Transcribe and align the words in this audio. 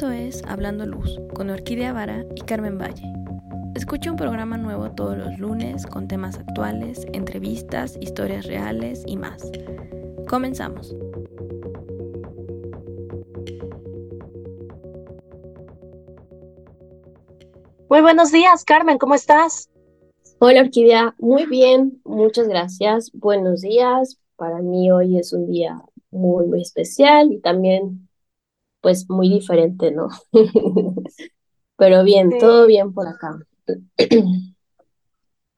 Esto 0.00 0.12
es 0.12 0.42
Hablando 0.48 0.86
Luz 0.86 1.20
con 1.34 1.50
Orquídea 1.50 1.92
Vara 1.92 2.24
y 2.34 2.40
Carmen 2.40 2.78
Valle. 2.78 3.04
Escucha 3.74 4.10
un 4.10 4.16
programa 4.16 4.56
nuevo 4.56 4.90
todos 4.92 5.18
los 5.18 5.38
lunes 5.38 5.86
con 5.86 6.08
temas 6.08 6.38
actuales, 6.38 7.06
entrevistas, 7.12 7.98
historias 8.00 8.46
reales 8.46 9.02
y 9.06 9.18
más. 9.18 9.52
Comenzamos. 10.26 10.96
Muy 17.90 18.00
buenos 18.00 18.32
días, 18.32 18.64
Carmen, 18.64 18.96
¿cómo 18.96 19.14
estás? 19.14 19.68
Hola, 20.38 20.62
Orquídea, 20.62 21.14
muy 21.18 21.44
bien, 21.44 22.00
muchas 22.04 22.48
gracias. 22.48 23.10
Buenos 23.12 23.60
días. 23.60 24.18
Para 24.36 24.62
mí 24.62 24.90
hoy 24.90 25.18
es 25.18 25.34
un 25.34 25.46
día 25.46 25.82
muy, 26.10 26.46
muy 26.46 26.62
especial 26.62 27.32
y 27.32 27.40
también 27.40 28.08
pues 28.80 29.08
muy 29.08 29.28
diferente, 29.28 29.90
¿no? 29.92 30.08
Pero 31.76 32.04
bien, 32.04 32.30
todo 32.38 32.66
bien 32.66 32.92
por 32.92 33.08
acá. 33.08 33.38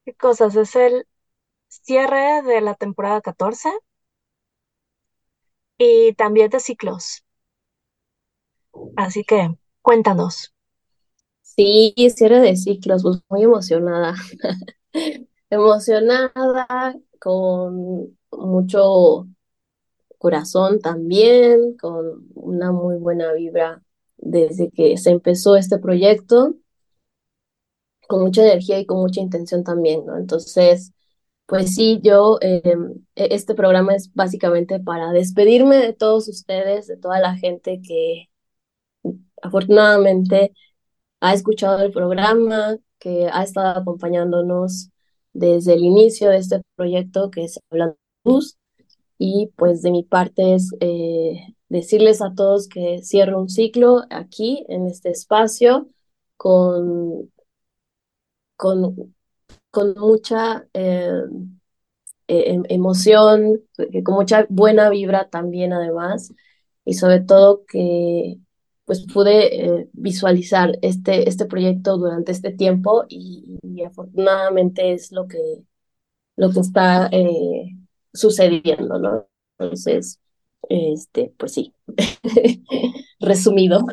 ¿Qué 0.04 0.14
cosas? 0.14 0.54
Es 0.56 0.76
el 0.76 1.06
cierre 1.68 2.42
de 2.42 2.60
la 2.60 2.74
temporada 2.74 3.20
14 3.20 3.70
y 5.78 6.14
también 6.14 6.50
de 6.50 6.60
ciclos. 6.60 7.24
Así 8.96 9.24
que 9.24 9.56
cuéntanos. 9.82 10.54
Sí, 11.42 11.94
cierre 12.16 12.40
de 12.40 12.56
ciclos, 12.56 13.02
pues 13.02 13.20
muy 13.28 13.42
emocionada. 13.42 14.14
Emocionada, 15.50 16.94
con 17.20 18.16
mucho 18.30 19.26
corazón 20.22 20.80
también, 20.80 21.76
con 21.78 22.28
una 22.34 22.70
muy 22.72 22.96
buena 22.96 23.32
vibra 23.32 23.82
desde 24.16 24.70
que 24.70 24.96
se 24.96 25.10
empezó 25.10 25.56
este 25.56 25.78
proyecto, 25.78 26.54
con 28.08 28.22
mucha 28.22 28.42
energía 28.42 28.78
y 28.78 28.86
con 28.86 29.00
mucha 29.00 29.20
intención 29.20 29.64
también. 29.64 30.04
Entonces, 30.16 30.92
pues 31.46 31.74
sí, 31.74 32.00
yo, 32.02 32.38
em, 32.40 33.04
e-, 33.16 33.34
este 33.34 33.54
programa 33.54 33.94
es 33.96 34.12
básicamente 34.14 34.78
para 34.80 35.12
despedirme 35.12 35.76
de 35.78 35.92
todos 35.92 36.28
ustedes, 36.28 36.86
de 36.86 36.96
toda 36.98 37.18
la 37.20 37.36
gente 37.36 37.80
que 37.82 38.28
afortunadamente 39.42 40.52
ha 41.20 41.34
escuchado 41.34 41.82
el 41.82 41.92
programa, 41.92 42.78
que 42.98 43.28
ha 43.32 43.42
estado 43.42 43.80
acompañándonos 43.80 44.90
desde 45.32 45.74
el 45.74 45.84
inicio 45.84 46.30
de 46.30 46.38
este 46.38 46.62
proyecto 46.76 47.30
que 47.30 47.44
es 47.44 47.58
Hablando 47.70 47.96
Luz. 48.24 48.56
Y 49.18 49.52
pues 49.56 49.82
de 49.82 49.90
mi 49.90 50.02
parte 50.02 50.54
es 50.54 50.70
eh, 50.80 51.54
decirles 51.68 52.22
a 52.22 52.34
todos 52.34 52.68
que 52.68 53.00
cierro 53.02 53.40
un 53.40 53.48
ciclo 53.48 54.02
aquí 54.10 54.64
en 54.68 54.86
este 54.86 55.10
espacio 55.10 55.88
con, 56.36 57.30
con, 58.56 59.14
con 59.70 59.94
mucha 59.98 60.66
eh, 60.74 61.22
e, 62.28 62.52
em, 62.54 62.62
emoción, 62.68 63.60
con 64.04 64.14
mucha 64.14 64.46
buena 64.48 64.90
vibra 64.90 65.28
también 65.28 65.72
además, 65.72 66.32
y 66.84 66.94
sobre 66.94 67.20
todo 67.20 67.64
que 67.66 68.38
pues 68.84 69.06
pude 69.12 69.66
eh, 69.80 69.88
visualizar 69.92 70.78
este, 70.82 71.28
este 71.28 71.46
proyecto 71.46 71.96
durante 71.98 72.32
este 72.32 72.52
tiempo 72.52 73.04
y, 73.08 73.58
afortunadamente 73.86 74.92
es 74.92 75.12
lo 75.12 75.26
que, 75.26 75.38
lo 76.36 76.50
que 76.50 76.60
está 76.60 77.10
sucediendo, 78.12 78.98
¿no? 78.98 79.26
Entonces, 79.58 80.20
este, 80.68 81.32
pues 81.38 81.52
sí, 81.54 81.74
resumido. 83.20 83.84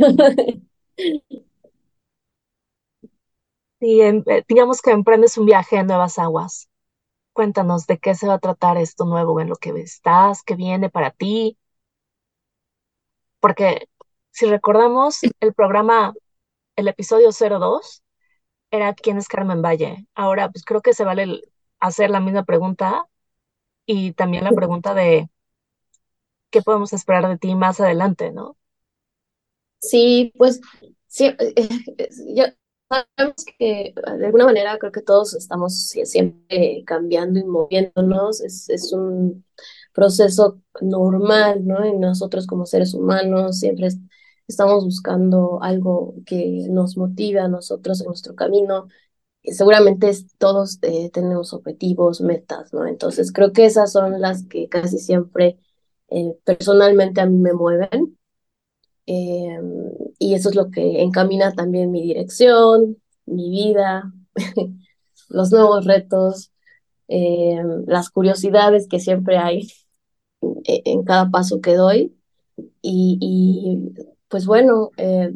Y 3.81 4.01
em, 4.01 4.23
eh, 4.27 4.43
digamos 4.47 4.81
que 4.81 4.91
emprendes 4.91 5.37
un 5.37 5.45
viaje 5.45 5.77
a 5.77 5.83
nuevas 5.83 6.17
aguas. 6.19 6.69
Cuéntanos 7.33 7.87
de 7.87 7.99
qué 7.99 8.15
se 8.15 8.27
va 8.27 8.35
a 8.35 8.39
tratar 8.39 8.77
esto 8.77 9.05
nuevo, 9.05 9.39
en 9.41 9.49
lo 9.49 9.55
que 9.57 9.71
estás, 9.71 10.43
qué 10.43 10.55
viene 10.55 10.89
para 10.89 11.11
ti. 11.11 11.57
Porque 13.39 13.87
si 14.31 14.45
recordamos 14.47 15.19
el 15.39 15.53
programa, 15.53 16.13
el 16.75 16.87
episodio 16.87 17.29
02, 17.31 18.03
era 18.71 18.93
¿Quién 18.93 19.17
es 19.17 19.27
Carmen 19.27 19.61
Valle? 19.61 20.07
Ahora, 20.15 20.49
pues 20.51 20.65
creo 20.65 20.81
que 20.81 20.93
se 20.93 21.05
vale 21.05 21.41
hacer 21.79 22.09
la 22.11 22.19
misma 22.19 22.43
pregunta 22.45 23.07
y 23.91 24.13
también 24.13 24.43
la 24.43 24.51
pregunta 24.51 24.93
de 24.93 25.29
qué 26.51 26.61
podemos 26.61 26.93
esperar 26.93 27.27
de 27.27 27.37
ti 27.39 27.55
más 27.55 27.79
adelante, 27.79 28.31
¿no? 28.31 28.55
Sí, 29.79 30.33
pues 30.37 30.59
sí, 31.07 31.25
eh, 31.27 31.53
eh, 31.55 32.09
sabemos 32.89 33.35
que 33.57 33.93
de 34.17 34.25
alguna 34.25 34.45
manera 34.45 34.77
creo 34.77 34.91
que 34.91 35.01
todos 35.01 35.33
estamos 35.35 35.73
siempre 35.89 36.83
cambiando 36.85 37.39
y 37.39 37.43
moviéndonos, 37.45 38.41
es, 38.41 38.69
es 38.69 38.91
un 38.93 39.45
proceso 39.93 40.61
normal, 40.81 41.65
¿no? 41.65 41.85
Y 41.85 41.97
nosotros 41.97 42.47
como 42.47 42.65
seres 42.65 42.93
humanos 42.93 43.59
siempre 43.59 43.87
estamos 44.47 44.83
buscando 44.85 45.61
algo 45.61 46.15
que 46.25 46.67
nos 46.69 46.97
motive 46.97 47.39
a 47.39 47.47
nosotros 47.47 48.01
en 48.01 48.07
nuestro 48.07 48.35
camino 48.35 48.87
seguramente 49.43 50.11
todos 50.37 50.79
eh, 50.81 51.09
tenemos 51.11 51.53
objetivos, 51.53 52.21
metas, 52.21 52.73
¿no? 52.73 52.87
Entonces 52.87 53.31
creo 53.31 53.53
que 53.53 53.65
esas 53.65 53.91
son 53.91 54.19
las 54.21 54.45
que 54.45 54.67
casi 54.69 54.99
siempre 54.99 55.57
eh, 56.09 56.37
personalmente 56.43 57.21
a 57.21 57.25
mí 57.25 57.37
me 57.37 57.53
mueven. 57.53 58.17
Em, 59.05 59.91
y 60.19 60.35
eso 60.35 60.49
es 60.49 60.55
lo 60.55 60.69
que 60.71 61.01
encamina 61.01 61.53
también 61.53 61.91
mi 61.91 62.03
dirección, 62.03 62.97
mi 63.25 63.49
vida, 63.49 64.13
los 65.29 65.51
nuevos 65.51 65.85
retos, 65.85 66.51
em, 67.07 67.85
las 67.87 68.09
curiosidades 68.11 68.87
que 68.87 68.99
siempre 68.99 69.37
hay 69.37 69.67
e, 70.65 70.81
en, 70.85 71.03
cada 71.03 71.29
paso 71.31 71.61
que 71.61 71.75
doy. 71.75 72.15
Y, 72.81 73.17
y 73.21 73.93
pues 74.29 74.45
bueno, 74.45 74.91
eh, 74.97 75.33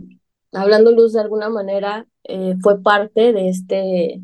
hablando 0.53 0.91
luz 0.91 1.13
de 1.13 1.21
alguna 1.21 1.49
manera, 1.49 2.07
eh, 2.23 2.55
fue 2.61 2.81
parte 2.81 3.33
de, 3.33 3.49
este, 3.49 4.21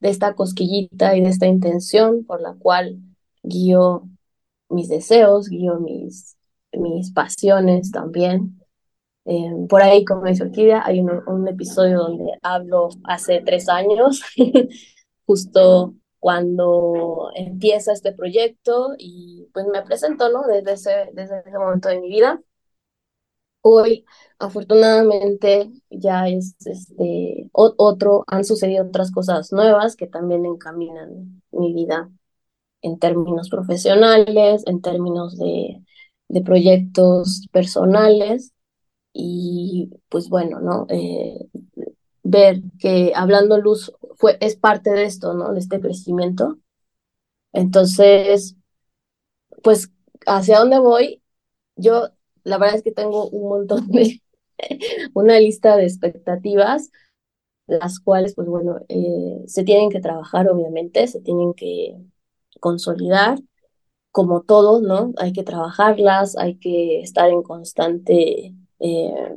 de 0.00 0.08
esta 0.08 0.34
cosquillita 0.34 1.16
y 1.16 1.22
de 1.22 1.28
esta 1.28 1.46
intención 1.46 2.24
por 2.24 2.40
la 2.40 2.54
cual 2.54 2.98
guío 3.42 4.08
mis 4.68 4.88
deseos, 4.88 5.48
guío 5.48 5.78
mis, 5.80 6.36
mis 6.72 7.12
pasiones 7.12 7.90
también. 7.90 8.58
Eh, 9.24 9.66
por 9.68 9.82
ahí, 9.82 10.04
como 10.04 10.24
dice 10.24 10.44
Orquídea, 10.44 10.82
hay 10.84 11.00
un, 11.00 11.22
un 11.26 11.46
episodio 11.48 11.98
donde 11.98 12.32
hablo 12.42 12.88
hace 13.04 13.40
tres 13.44 13.68
años, 13.68 14.22
justo 15.26 15.94
cuando 16.22 17.30
empieza 17.34 17.92
este 17.92 18.12
proyecto 18.12 18.94
y 18.96 19.48
pues 19.52 19.66
me 19.66 19.82
presento, 19.82 20.28
¿no? 20.30 20.46
Desde 20.46 20.74
ese, 20.74 21.10
desde 21.14 21.40
ese 21.40 21.58
momento 21.58 21.88
de 21.88 22.00
mi 22.00 22.08
vida. 22.08 22.40
Hoy, 23.62 24.04
afortunadamente, 24.38 25.70
ya 25.90 26.28
es 26.28 26.56
este, 26.66 27.48
otro, 27.52 28.24
han 28.26 28.44
sucedido 28.44 28.84
otras 28.86 29.12
cosas 29.12 29.52
nuevas 29.52 29.96
que 29.96 30.06
también 30.08 30.44
encaminan 30.46 31.42
mi 31.52 31.72
vida 31.72 32.10
en 32.82 32.98
términos 32.98 33.50
profesionales, 33.50 34.64
en 34.66 34.82
términos 34.82 35.38
de, 35.38 35.84
de 36.28 36.42
proyectos 36.42 37.48
personales. 37.52 38.52
Y 39.12 39.90
pues 40.10 40.28
bueno, 40.30 40.60
¿no? 40.60 40.86
Eh, 40.90 41.48
ver 42.22 42.62
que 42.80 43.12
Hablando 43.16 43.58
Luz 43.58 43.92
fue, 44.16 44.38
es 44.40 44.56
parte 44.56 44.90
de 44.90 45.04
esto, 45.04 45.34
¿no? 45.34 45.52
De 45.52 45.60
este 45.60 45.80
crecimiento. 45.80 46.58
Entonces, 47.52 48.56
pues, 49.62 49.90
¿hacia 50.26 50.58
dónde 50.58 50.78
voy? 50.78 51.22
Yo 51.76 52.10
la 52.44 52.58
verdad 52.58 52.76
es 52.76 52.82
que 52.82 52.92
tengo 52.92 53.28
un 53.28 53.48
montón 53.48 53.88
de, 53.88 54.22
una 55.14 55.38
lista 55.40 55.76
de 55.76 55.84
expectativas, 55.84 56.90
las 57.66 58.00
cuales, 58.00 58.34
pues 58.34 58.48
bueno, 58.48 58.80
eh, 58.88 59.42
se 59.46 59.64
tienen 59.64 59.90
que 59.90 60.00
trabajar, 60.00 60.48
obviamente, 60.48 61.06
se 61.06 61.20
tienen 61.20 61.54
que 61.54 61.96
consolidar, 62.60 63.38
como 64.12 64.42
todo, 64.42 64.80
¿no? 64.82 65.12
Hay 65.18 65.32
que 65.32 65.42
trabajarlas, 65.44 66.36
hay 66.36 66.58
que 66.58 67.00
estar 67.00 67.30
en 67.30 67.42
constante 67.42 68.54
eh, 68.80 69.36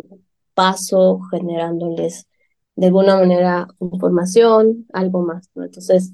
paso, 0.54 1.22
generándoles 1.32 2.28
de 2.76 2.88
alguna 2.88 3.18
manera 3.18 3.68
información, 3.80 4.86
algo 4.94 5.22
más, 5.22 5.50
¿no? 5.56 5.64
Entonces, 5.64 6.14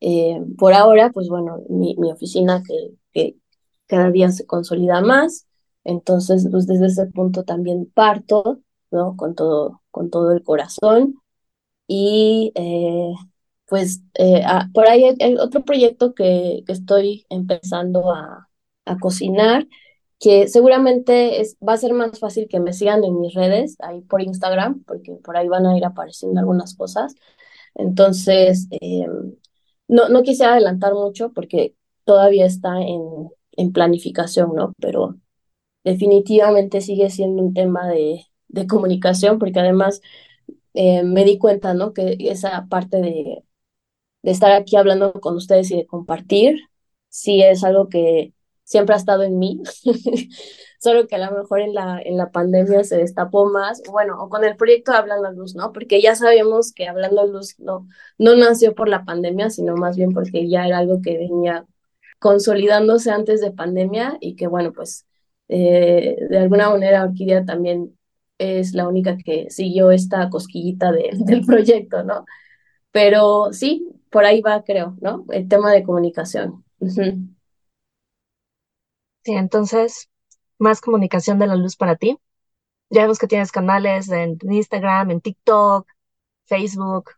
eh, 0.00 0.40
por 0.58 0.74
ahora, 0.74 1.10
pues 1.12 1.28
bueno, 1.28 1.62
mi, 1.68 1.96
mi 1.98 2.10
oficina 2.12 2.62
que, 2.66 2.94
que 3.12 3.36
cada 3.86 4.10
día 4.10 4.30
se 4.32 4.46
consolida 4.46 5.00
más, 5.00 5.46
entonces, 5.84 6.48
pues 6.50 6.66
desde 6.66 6.86
ese 6.86 7.06
punto 7.06 7.44
también 7.44 7.86
parto, 7.86 8.60
¿no? 8.90 9.16
Con 9.16 9.34
todo, 9.34 9.82
con 9.90 10.10
todo 10.10 10.32
el 10.32 10.42
corazón. 10.42 11.22
Y 11.86 12.52
eh, 12.54 13.12
pues 13.66 14.02
eh, 14.14 14.42
ah, 14.46 14.68
por 14.74 14.88
ahí 14.88 15.04
hay, 15.20 15.36
otro 15.36 15.64
proyecto 15.64 16.14
que, 16.14 16.64
estoy 16.68 17.26
empezando 17.30 18.12
a, 18.14 18.48
a, 18.86 18.98
cocinar, 18.98 19.66
que 20.20 20.48
seguramente 20.48 21.42
va 21.66 21.74
a 21.74 21.76
ser 21.78 21.92
más 21.94 22.18
fácil 22.20 22.48
que 22.48 22.60
me 22.60 22.72
sigan 22.72 23.04
en 23.04 23.20
mis 23.20 23.34
redes, 23.34 23.76
ahí 23.80 24.02
por 24.02 24.22
Instagram, 24.22 24.84
porque 24.84 25.12
por 25.24 25.36
ahí 25.36 25.48
van 25.48 25.66
a 25.66 25.76
ir 25.76 25.84
apareciendo 25.84 26.40
algunas 26.40 26.74
cosas. 26.76 27.14
Entonces, 27.74 28.68
eh, 28.70 29.06
no, 29.88 30.08
no 30.08 30.22
quise 30.22 30.44
adelantar 30.44 30.94
mucho 30.94 31.32
porque 31.32 31.76
todavía 32.04 32.46
está 32.46 32.80
en, 32.80 33.00
en 33.52 33.72
planificación, 33.72 34.54
¿no? 34.54 34.72
Pero 34.80 35.16
definitivamente 35.84 36.80
sigue 36.80 37.10
siendo 37.10 37.42
un 37.42 37.54
tema 37.54 37.88
de, 37.88 38.26
de 38.48 38.66
comunicación, 38.66 39.38
porque 39.38 39.60
además 39.60 40.00
eh, 40.74 41.02
me 41.04 41.24
di 41.24 41.38
cuenta, 41.38 41.74
¿no? 41.74 41.92
Que 41.92 42.16
esa 42.20 42.66
parte 42.68 42.98
de, 43.00 43.44
de 44.22 44.30
estar 44.30 44.52
aquí 44.52 44.76
hablando 44.76 45.12
con 45.14 45.36
ustedes 45.36 45.70
y 45.70 45.76
de 45.78 45.86
compartir, 45.86 46.58
sí 47.08 47.42
es 47.42 47.64
algo 47.64 47.88
que 47.88 48.32
siempre 48.64 48.94
ha 48.94 48.98
estado 48.98 49.22
en 49.22 49.38
mí, 49.38 49.60
solo 50.80 51.06
que 51.06 51.16
a 51.16 51.30
lo 51.30 51.36
mejor 51.38 51.60
en 51.60 51.74
la, 51.74 52.00
en 52.02 52.16
la 52.16 52.30
pandemia 52.30 52.84
se 52.84 52.96
destapó 52.96 53.46
más, 53.46 53.82
bueno, 53.90 54.22
o 54.22 54.28
con 54.28 54.44
el 54.44 54.56
proyecto 54.56 54.92
Hablando 54.92 55.30
Luz, 55.32 55.54
¿no? 55.54 55.72
Porque 55.72 56.00
ya 56.00 56.14
sabemos 56.14 56.72
que 56.72 56.88
Hablando 56.88 57.26
Luz 57.26 57.58
no, 57.58 57.88
no 58.18 58.36
nació 58.36 58.74
por 58.74 58.88
la 58.88 59.04
pandemia, 59.04 59.50
sino 59.50 59.76
más 59.76 59.96
bien 59.96 60.12
porque 60.12 60.48
ya 60.48 60.66
era 60.66 60.78
algo 60.78 61.02
que 61.02 61.18
venía 61.18 61.66
consolidándose 62.18 63.10
antes 63.10 63.40
de 63.40 63.50
pandemia 63.52 64.16
y 64.20 64.36
que, 64.36 64.46
bueno, 64.46 64.72
pues 64.72 65.06
eh, 65.52 66.16
de 66.30 66.38
alguna 66.38 66.70
manera 66.70 67.04
Orquídea 67.04 67.44
también 67.44 67.96
es 68.38 68.74
la 68.74 68.88
única 68.88 69.16
que 69.18 69.50
siguió 69.50 69.90
esta 69.90 70.30
cosquillita 70.30 70.92
de, 70.92 71.10
del 71.14 71.44
proyecto, 71.46 72.04
¿no? 72.04 72.24
Pero 72.92 73.52
sí, 73.52 73.88
por 74.10 74.24
ahí 74.24 74.40
va, 74.42 74.64
creo, 74.64 74.96
¿no? 75.00 75.24
El 75.30 75.48
tema 75.48 75.72
de 75.72 75.82
comunicación. 75.84 76.64
Sí, 79.24 79.32
entonces, 79.34 80.08
más 80.58 80.80
comunicación 80.80 81.38
de 81.38 81.46
la 81.46 81.56
luz 81.56 81.76
para 81.76 81.96
ti. 81.96 82.18
Ya 82.90 83.02
vemos 83.02 83.18
que 83.18 83.26
tienes 83.28 83.52
canales 83.52 84.10
en 84.10 84.38
Instagram, 84.42 85.10
en 85.12 85.20
TikTok, 85.20 85.88
Facebook. 86.46 87.12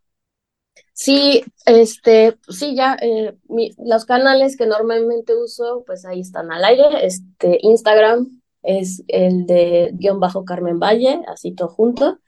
Sí, 0.93 1.43
este, 1.67 2.39
sí, 2.49 2.75
ya 2.77 2.97
eh, 3.01 3.37
los 3.79 4.05
canales 4.05 4.57
que 4.57 4.67
normalmente 4.67 5.35
uso, 5.35 5.83
pues 5.87 6.05
ahí 6.05 6.21
están 6.21 6.53
al 6.53 6.65
aire. 6.65 7.05
Este, 7.05 7.59
Instagram 7.63 8.43
es 8.63 9.03
el 9.09 9.47
de 9.47 9.91
guion 9.95 10.21
bajo 10.21 10.45
Carmen 10.45 10.79
Valle, 10.79 11.21
así 11.29 11.53
todo 11.53 11.69
junto. 11.69 12.19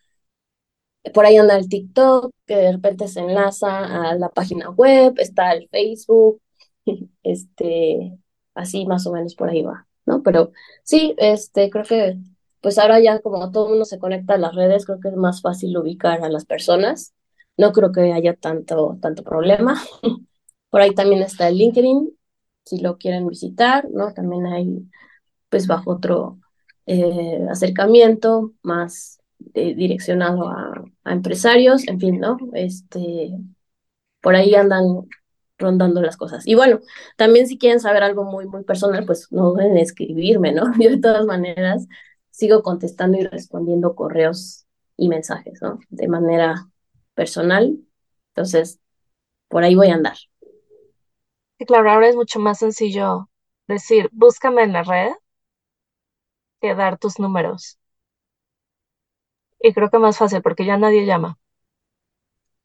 Por 1.14 1.25
ahí 1.25 1.37
anda 1.37 1.56
el 1.56 1.69
TikTok, 1.69 2.32
que 2.46 2.56
de 2.56 2.72
repente 2.72 3.06
se 3.08 3.20
enlaza 3.20 4.10
a 4.10 4.14
la 4.16 4.28
página 4.31 4.70
web, 4.70 5.14
está 5.19 5.52
el 5.52 5.69
Facebook, 5.69 6.40
este, 7.22 8.19
así 8.54 8.87
más 8.87 9.06
o 9.06 9.12
menos 9.12 9.34
por 9.37 9.48
ahí 9.48 9.62
va, 9.62 9.87
¿no? 10.04 10.22
Pero 10.22 10.52
sí, 10.82 11.14
este, 11.19 11.70
creo 11.70 11.84
que 11.84 12.19
pues 12.60 12.78
ahora 12.78 12.98
ya 13.00 13.20
como 13.20 13.50
todo 13.52 13.66
el 13.66 13.70
mundo 13.70 13.84
se 13.84 13.98
conecta 14.00 14.34
a 14.34 14.38
las 14.38 14.54
redes, 14.56 14.84
creo 14.87 14.98
que 15.00 15.08
es 15.08 15.16
más 15.16 15.40
fácil 15.43 15.76
ubicar 15.76 16.25
a 16.25 16.28
las 16.28 16.44
personas. 16.44 17.14
No 17.56 17.73
creo 17.73 17.93
que 17.93 18.12
haya 18.12 18.35
tanto, 18.35 18.99
tanto 19.00 19.23
problema. 19.25 19.81
Por 20.70 20.81
ahí 20.81 20.94
también 20.94 21.23
está 21.23 21.49
el 21.49 21.58
LinkedIn, 21.58 22.11
si 22.64 22.81
lo 22.81 22.99
quieren 22.99 23.26
visitar, 23.29 23.88
¿no? 23.91 24.12
También 24.12 24.47
hay, 24.47 24.91
pues 25.49 25.67
bajo 25.67 25.93
otro 25.93 26.38
eh, 26.87 27.47
acercamiento, 27.50 28.53
más 28.62 29.20
direccionado 29.38 30.49
a, 30.49 30.85
a, 31.05 31.12
empresarios, 31.12 31.87
en 31.88 32.00
fin, 32.00 32.20
¿no? 32.20 32.38
Este, 32.55 33.32
por 34.20 34.35
ahí 34.35 34.55
andan 34.55 35.06
rondando 35.58 36.03
las 36.03 36.17
cosas. 36.17 36.47
Y 36.47 36.55
bueno, 36.55 36.81
también 37.17 37.47
si 37.47 37.58
quieren 37.58 37.81
saber 37.81 38.03
algo 38.03 38.25
muy, 38.25 38.47
muy 38.47 38.64
personal, 38.64 39.05
pues 39.06 39.29
no 39.31 39.55
deben 39.55 39.79
escribirme, 39.79 40.53
¿no? 40.53 40.64
Yo 40.81 40.91
de 40.91 40.99
todas 40.99 41.26
maneras 41.26 41.87
sigo 42.31 42.62
contestando 42.62 43.19
y 43.19 43.25
respondiendo 43.25 43.94
correos 43.94 44.67
y 44.97 45.08
mensajes, 45.08 45.61
¿no? 45.62 45.79
De 45.88 46.08
manera 46.08 46.69
personal. 47.17 47.79
Entonces, 48.31 48.81
por 49.49 49.65
ahí 49.65 49.75
voy 49.77 49.89
a 49.91 49.95
andar. 49.97 50.17
Sí, 51.59 51.67
claro, 51.67 51.91
ahora 51.91 52.09
es 52.09 52.17
mucho 52.17 52.39
más 52.41 52.61
sencillo 52.61 53.29
decir, 53.69 54.09
búscame 54.13 54.63
en 54.63 54.73
la 54.73 54.83
red 54.85 55.11
que 56.61 56.75
dar 56.75 56.99
tus 56.99 57.19
números. 57.19 57.79
Y 59.61 59.75
creo 59.75 59.91
que 59.91 59.99
más 59.99 60.17
fácil 60.17 60.41
porque 60.41 60.65
ya 60.65 60.79
nadie 60.79 61.05
llama. 61.05 61.37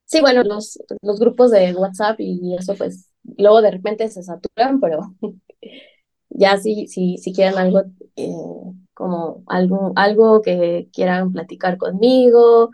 Sí, 0.06 0.20
bueno, 0.22 0.44
los, 0.44 0.78
los 1.02 1.20
grupos 1.20 1.52
de 1.52 1.74
WhatsApp 1.74 2.18
y 2.20 2.56
eso 2.56 2.76
pues 2.76 3.10
luego 3.38 3.62
de 3.62 3.72
repente 3.72 4.10
se 4.10 4.24
saturan, 4.24 4.80
pero 4.82 5.00
ya 6.30 6.58
si, 6.58 6.88
si, 6.88 7.18
si 7.18 7.34
quieren 7.34 7.58
algo 7.58 7.82
eh, 8.16 8.32
como 8.94 9.44
algo, 9.48 9.94
algo 9.96 10.42
que 10.42 10.90
quieran 10.94 11.32
platicar 11.34 11.78
conmigo, 11.78 12.72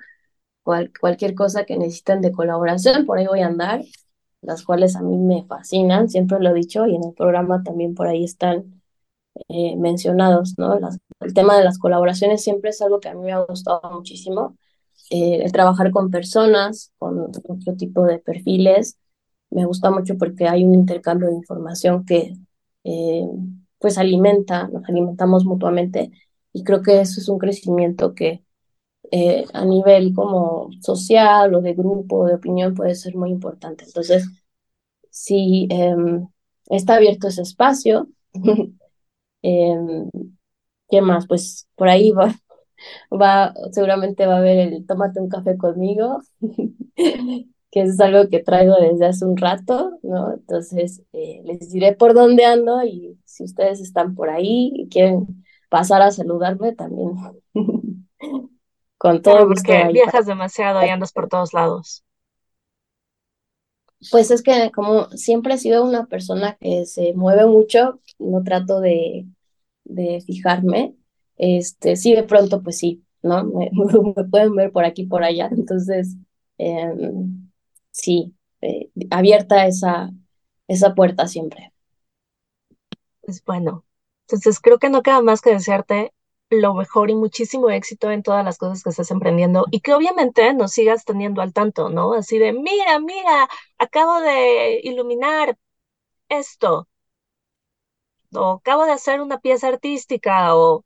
cual, 0.68 0.92
cualquier 1.00 1.34
cosa 1.34 1.64
que 1.66 1.78
necesiten 1.78 2.19
de 2.19 2.34
colaboración, 2.34 3.06
por 3.06 3.18
ahí 3.18 3.25
voy 3.25 3.40
a 3.40 3.48
andar, 3.48 3.86
las 4.42 4.64
cuales 4.64 4.98
a 4.98 5.02
mí 5.02 5.18
me 5.18 5.46
fascinan, 5.46 6.10
siempre 6.10 6.40
lo 6.42 6.50
he 6.50 6.54
dicho, 6.54 6.86
y 6.88 6.96
en 6.96 7.06
el 7.06 7.14
programa 7.14 7.64
también 7.64 7.96
por 7.96 8.08
ahí 8.08 8.25
están 8.25 8.81
eh, 9.50 9.78
mencionados, 9.78 10.56
¿no? 10.58 10.78
Las, 10.80 11.00
el 11.22 11.34
tema 11.34 11.58
de 11.58 11.64
las 11.64 11.80
colaboraciones 11.80 12.44
siempre 12.44 12.72
es 12.72 12.81
algo 12.81 13.00
que 13.00 13.08
a 13.08 13.16
mí 13.16 13.22
me 13.24 13.31
ha 13.31 13.40
gustado 13.40 13.81
muchísimo, 13.92 14.58
eh, 15.10 15.40
el 15.44 15.52
trabajar 15.54 15.92
con 15.92 16.12
personas, 16.12 16.92
con 16.98 17.18
otro 17.22 17.75
tipo 17.78 18.04
de 18.04 18.19
perfiles, 18.19 18.98
me 19.50 19.66
gusta 19.66 19.90
mucho 19.90 20.18
porque 20.18 20.50
hay 20.50 20.66
un 20.66 20.75
intercambio 20.75 21.30
de 21.30 21.36
información 21.36 22.06
que 22.06 22.34
eh, 22.84 23.25
pues 23.80 23.98
alimenta, 23.98 24.68
nos 24.68 24.84
alimentamos 24.90 25.46
mutuamente 25.46 26.12
y 26.52 26.64
creo 26.66 26.81
que 26.81 27.00
eso 27.02 27.22
es 27.22 27.30
un 27.30 27.40
crecimiento 27.40 28.14
que 28.14 28.44
a 29.54 29.65
nivel 29.65 30.13
como 30.13 30.69
social 30.81 31.54
o 31.56 31.62
de 31.62 31.74
grupo, 31.74 32.25
de 32.27 32.36
opinión 32.36 32.74
puede 32.75 32.95
ser 32.95 33.15
muy 33.15 33.31
importante. 33.31 33.86
Entonces, 33.86 34.27
si 35.12 35.68
em, 35.71 36.27
está 36.69 36.95
abierto 36.95 37.27
ese 37.30 37.44
espacio, 37.44 38.09
Em, 39.44 40.09
¿Qué 40.89 41.01
más? 41.01 41.27
Pues 41.27 41.68
por 41.75 41.89
ahí 41.89 42.12
va, 42.12 42.36
va, 43.12 43.54
seguramente 43.71 44.25
va 44.27 44.36
a 44.36 44.38
haber 44.39 44.59
el 44.59 44.86
tómate 44.88 45.19
un 45.21 45.30
café 45.30 45.57
conmigo, 45.57 46.21
que 47.71 47.81
es 47.81 48.00
algo 48.00 48.30
que 48.30 48.39
traigo 48.44 48.75
desde 48.75 49.06
hace 49.07 49.25
un 49.25 49.38
rato, 49.38 50.00
¿no? 50.04 50.33
Entonces, 50.33 51.04
eh, 51.13 51.42
les 51.45 51.71
diré 51.71 51.95
por 51.95 52.13
dónde 52.13 52.45
ando 52.45 52.83
y 52.83 53.19
si 53.25 53.44
ustedes 53.44 53.81
están 53.81 54.15
por 54.15 54.30
ahí 54.30 54.71
y 54.75 54.89
quieren 54.89 55.45
pasar 55.69 56.02
a 56.02 56.11
saludarme 56.11 56.73
también. 56.76 57.16
Con 58.97 59.21
todo 59.21 59.47
porque 59.47 59.89
viajas 59.94 60.25
demasiado 60.25 60.83
y 60.83 60.89
andas 60.89 61.11
por 61.11 61.30
todos 61.30 61.54
lados. 61.54 62.04
Pues 64.11 64.31
es 64.31 64.44
que 64.44 64.71
como 64.71 65.09
siempre 65.11 65.56
he 65.56 65.57
sido 65.57 65.83
una 65.83 66.06
persona 66.06 66.57
que 66.59 66.85
se 66.85 67.13
mueve 67.13 67.45
mucho, 67.45 67.99
no 68.19 68.44
trato 68.44 68.80
de, 68.80 69.25
de 69.83 70.21
fijarme. 70.21 70.95
Este, 71.37 71.95
sí, 71.95 72.13
de 72.13 72.23
pronto, 72.23 72.61
pues 72.61 72.77
sí, 72.77 73.04
¿no? 73.21 73.44
Me, 73.45 73.69
pueden 74.30 74.56
ver 74.56 74.71
por 74.71 74.85
aquí, 74.85 75.06
por 75.06 75.23
allá. 75.23 75.49
Entonces, 75.51 76.16
em, 76.57 77.49
sí, 77.92 78.35
eh, 78.61 78.89
abierta 79.09 79.66
esa, 79.68 80.11
esa 80.68 80.94
puerta 80.95 81.27
siempre. 81.27 81.71
Pues 83.21 83.44
bueno, 83.45 83.85
entonces 84.27 84.59
creo 84.59 84.80
que 84.80 84.89
no 84.89 85.01
queda 85.01 85.21
más 85.21 85.42
que 85.42 85.51
desearte 85.51 86.13
lo 86.49 86.73
mejor 86.73 87.09
y 87.09 87.16
muchísimo 87.16 87.69
éxito 87.69 88.11
en 88.11 88.23
todas 88.23 88.44
las 88.45 88.57
cosas 88.57 88.83
que 88.83 88.89
estás 88.89 89.11
emprendiendo 89.11 89.66
y 89.71 89.81
que 89.81 89.94
obviamente 89.94 90.54
nos 90.54 90.71
sigas 90.73 91.06
teniendo 91.06 91.42
al 91.42 91.54
tanto, 91.54 91.89
¿no? 91.89 92.13
Así 92.13 92.37
de, 92.39 92.54
mira, 92.54 92.99
mira, 92.99 93.49
acabo 93.77 94.21
de 94.21 94.80
iluminar 94.83 95.57
esto, 96.30 96.87
o 98.33 98.51
acabo 98.54 98.85
de 98.85 98.92
hacer 98.94 99.21
una 99.21 99.39
pieza 99.39 99.68
artística, 99.69 100.56
o 100.56 100.85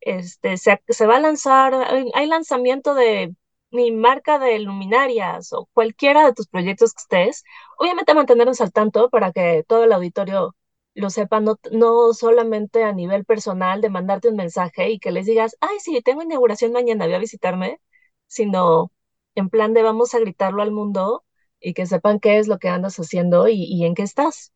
este, 0.00 0.56
se, 0.58 0.82
se 0.88 1.06
va 1.06 1.16
a 1.16 1.20
lanzar, 1.20 1.74
hay 2.14 2.26
lanzamiento 2.26 2.94
de 2.94 3.34
mi 3.70 3.92
marca 3.92 4.38
de 4.38 4.58
luminarias 4.60 5.52
o 5.52 5.66
cualquiera 5.74 6.26
de 6.26 6.34
tus 6.34 6.48
proyectos 6.48 6.92
que 6.94 7.02
estés, 7.02 7.44
obviamente 7.78 8.14
mantenernos 8.14 8.60
al 8.60 8.72
tanto 8.72 9.10
para 9.10 9.32
que 9.32 9.64
todo 9.68 9.84
el 9.84 9.92
auditorio 9.92 10.56
lo 10.94 11.10
sepan, 11.10 11.44
no, 11.44 11.58
no 11.72 12.12
solamente 12.14 12.84
a 12.84 12.92
nivel 12.92 13.24
personal 13.24 13.80
de 13.80 13.90
mandarte 13.90 14.28
un 14.28 14.36
mensaje 14.36 14.90
y 14.90 14.98
que 14.98 15.10
les 15.12 15.26
digas, 15.26 15.56
ay, 15.60 15.78
sí, 15.80 16.00
tengo 16.02 16.22
inauguración 16.22 16.72
mañana, 16.72 17.06
voy 17.06 17.14
a 17.14 17.18
visitarme, 17.18 17.80
sino 18.26 18.92
en 19.34 19.48
plan 19.50 19.74
de 19.74 19.82
vamos 19.82 20.14
a 20.14 20.20
gritarlo 20.20 20.62
al 20.62 20.72
mundo 20.72 21.24
y 21.60 21.74
que 21.74 21.86
sepan 21.86 22.20
qué 22.20 22.38
es 22.38 22.48
lo 22.48 22.58
que 22.58 22.68
andas 22.68 22.96
haciendo 22.98 23.48
y, 23.48 23.64
y 23.64 23.84
en 23.86 23.94
qué 23.94 24.02
estás. 24.02 24.52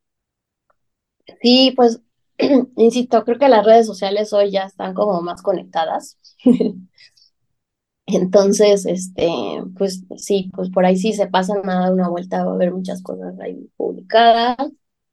Sí, 1.43 1.73
pues, 1.77 2.01
insisto, 2.77 3.25
creo 3.25 3.39
que 3.39 3.49
las 3.49 3.65
redes 3.65 3.87
sociales 3.87 4.33
hoy 4.33 4.51
ya 4.51 4.65
están 4.65 4.95
como 4.95 5.21
más 5.23 5.43
conectadas. 5.43 6.19
Entonces, 8.07 8.87
este, 8.87 9.29
pues 9.77 10.05
sí, 10.17 10.51
pues 10.55 10.71
por 10.71 10.87
ahí 10.87 10.97
sí 10.97 11.13
se 11.13 11.27
pasan 11.27 11.69
a 11.69 11.81
dar 11.81 11.93
una 11.93 12.09
vuelta, 12.09 12.45
va 12.45 12.53
a 12.53 12.55
haber 12.55 12.73
muchas 12.73 13.03
cosas 13.03 13.39
ahí 13.41 13.69
publicadas. 13.77 14.57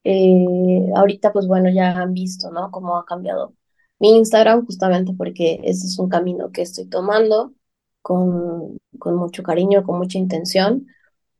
Eh, 0.03 0.88
ahorita, 0.95 1.31
pues 1.33 1.48
bueno, 1.48 1.69
ya 1.69 1.91
han 2.01 2.13
visto, 2.13 2.51
¿no? 2.51 2.72
Cómo 2.72 2.98
ha 2.98 3.05
cambiado 3.05 3.55
mi 4.00 4.17
Instagram 4.17 4.65
justamente 4.65 5.13
porque 5.17 5.60
ese 5.63 5.88
es 5.88 5.98
un 6.00 6.10
camino 6.10 6.51
que 6.51 6.62
estoy 6.63 6.86
tomando 6.88 7.53
con, 8.01 8.77
con 9.00 9.15
mucho 9.15 9.43
cariño, 9.43 9.83
con 9.83 9.98
mucha 10.00 10.17
intención. 10.17 10.88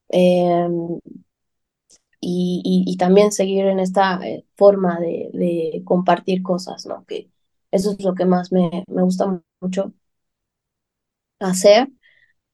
Em, 0.10 1.00
y, 2.20 2.84
y, 2.88 2.98
también 2.98 3.32
seguir 3.32 3.66
en 3.66 3.80
esta 3.80 4.20
eh, 4.26 4.46
forma 4.56 5.00
de, 5.00 5.30
de, 5.34 5.82
compartir 5.86 6.42
cosas, 6.44 6.86
¿no? 6.86 7.06
Que 7.06 7.30
eso 7.72 7.92
es 7.92 8.04
lo 8.04 8.16
que 8.16 8.26
más 8.26 8.52
me, 8.52 8.84
me 8.88 9.04
gusta 9.04 9.42
mucho 9.60 9.94
hacer, 11.40 11.90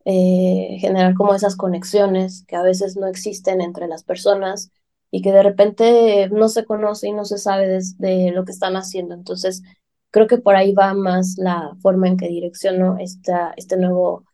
eh, 0.06 0.78
generar 0.80 1.14
como 1.16 1.36
esas 1.36 1.56
conexiones 1.56 2.46
que 2.48 2.56
a 2.56 2.64
veces 2.64 2.98
no 2.98 3.08
existen 3.08 3.62
entre 3.62 3.88
las 3.88 4.04
personas 4.04 4.72
y 5.12 5.22
que 5.22 5.32
de 5.32 5.44
repente 5.44 6.30
no 6.30 6.50
se 6.50 6.66
conoce 6.66 7.08
y 7.10 7.14
no 7.14 7.26
se 7.26 7.38
sabe 7.38 7.68
de, 7.98 8.32
lo 8.32 8.46
que 8.46 8.52
están 8.52 8.76
haciendo. 8.76 9.16
Entonces, 9.16 9.64
creo 10.12 10.28
que 10.28 10.38
por 10.38 10.56
ahí 10.56 10.74
va 10.74 10.94
más 10.94 11.36
la 11.38 11.76
forma 11.82 12.08
en 12.08 12.18
que 12.18 12.28
direcciono 12.28 12.98
esta, 13.00 13.54
este 13.58 13.78
nuevo 13.78 14.26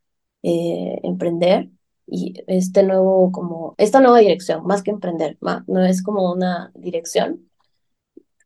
eh, 0.43 0.99
emprender 1.03 1.69
y 2.07 2.35
este 2.47 2.83
nuevo, 2.83 3.31
como, 3.31 3.75
esta 3.77 3.99
nueva 4.01 4.19
dirección, 4.19 4.65
más 4.65 4.83
que 4.83 4.91
emprender, 4.91 5.37
no 5.67 5.85
es 5.85 6.03
como 6.03 6.31
una 6.31 6.71
dirección 6.75 7.49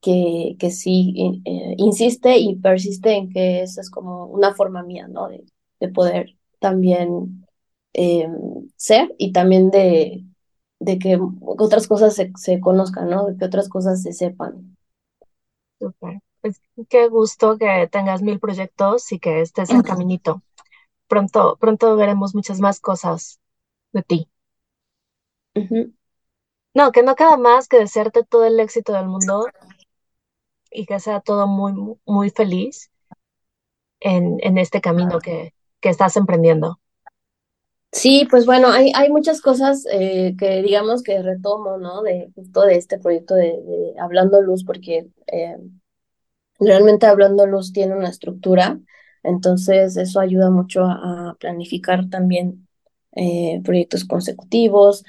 que, 0.01 0.55
que 0.59 0.71
sí 0.71 1.41
eh, 1.45 1.75
insiste 1.77 2.38
y 2.38 2.55
persiste 2.55 3.15
en 3.15 3.29
que 3.29 3.63
esa 3.63 3.81
es 3.81 3.89
como 3.89 4.27
una 4.27 4.53
forma 4.55 4.83
mía, 4.83 5.07
¿no? 5.07 5.27
De, 5.27 5.43
de 5.79 5.89
poder 5.89 6.38
también 6.59 7.45
eh, 7.93 8.27
ser 8.75 9.13
y 9.17 9.31
también 9.31 9.71
de, 9.71 10.24
de 10.79 11.00
que 11.00 11.19
otras 11.41 11.88
cosas 11.88 12.15
se, 12.15 12.31
se 12.38 12.59
conozcan, 12.59 13.09
¿no? 13.09 13.27
De 13.27 13.38
que 13.38 13.45
otras 13.45 13.69
cosas 13.69 14.01
se 14.01 14.13
sepan. 14.13 14.77
Super. 15.79 16.19
Pues 16.41 16.62
qué 16.89 17.07
gusto 17.09 17.57
que 17.57 17.88
tengas 17.91 18.21
mil 18.21 18.39
proyectos 18.39 19.12
y 19.12 19.19
que 19.19 19.41
estés 19.41 19.69
en 19.71 19.81
caminito. 19.81 20.41
Pronto, 21.07 21.57
pronto 21.59 21.95
veremos 21.98 22.36
muchas 22.36 22.59
más 22.59 22.79
cosas 22.79 23.39
de 23.93 24.03
ti. 24.03 24.29
No, 26.74 26.91
que 26.91 27.03
no 27.03 27.13
queda 27.15 27.38
más 27.38 27.67
que 27.67 27.77
desearte 27.77 28.24
todo 28.24 28.45
el 28.45 28.59
éxito 28.59 28.93
del 28.93 29.07
mundo 29.07 29.45
y 30.71 30.86
que 30.88 31.00
sea 31.00 31.21
todo 31.21 31.45
muy, 31.48 31.74
muy 32.05 32.29
feliz 32.31 32.89
en, 34.01 34.38
en 34.41 34.57
este 34.57 34.81
camino 34.81 35.19
que, 35.19 35.53
que 35.81 35.89
estás 35.89 36.17
emprendiendo. 36.17 36.79
Sí, 37.91 38.27
pues 38.29 38.46
bueno, 38.46 38.69
hay, 38.69 38.91
hay 38.96 39.10
muchas 39.10 39.41
cosas 39.41 39.86
eh, 39.91 40.36
que 40.38 40.62
digamos 40.62 41.01
que 41.01 41.22
retomo, 41.24 41.77
¿no? 41.77 42.03
De 42.03 42.31
justo 42.36 42.62
de 42.62 42.75
este 42.75 43.00
proyecto 43.00 43.34
de, 43.36 43.55
Hablando 44.00 44.41
Luz, 44.41 44.63
porque 44.63 45.08
eh, 45.27 45.58
realmente 46.60 47.08
Hablando 47.08 47.48
Luz 47.48 47.74
tiene 47.74 47.96
una 47.96 48.10
estructura, 48.10 48.79
entonces 49.24 49.98
eso 49.98 50.19
ayuda 50.19 50.51
mucho 50.51 50.84
a, 50.86 51.36
planificar 51.39 52.10
también 52.10 52.67
eh, 53.15 53.62
proyectos 53.63 54.05
consecutivos. 54.05 55.03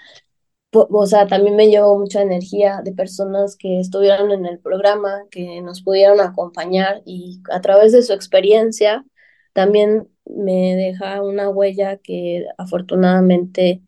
O 0.72 1.06
sea, 1.06 1.26
también 1.26 1.56
me 1.56 1.68
llevó 1.68 1.99
mucha 1.99 2.22
energía 2.22 2.80
de 2.84 2.92
personas 2.92 3.56
que 3.56 3.80
estuvieron 3.80 4.30
en 4.30 4.46
el 4.46 4.60
programa, 4.60 5.25
que 5.30 5.60
nos 5.62 5.82
pudieron 5.82 6.20
acompañar 6.20 7.02
y 7.04 7.42
a 7.50 7.60
través 7.60 7.92
de 7.92 8.02
su 8.02 8.12
experiencia 8.12 9.04
también 9.52 10.08
me 10.37 10.76
deja 10.76 11.22
una 11.22 11.49
huella 11.50 11.99
que 11.99 12.46
afortunadamente 12.58 13.82